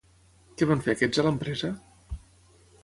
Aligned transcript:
Què 0.61 0.67
van 0.71 0.81
fer 0.87 0.95
aquests 0.95 1.21
a 1.23 1.27
l'empresa? 1.29 1.73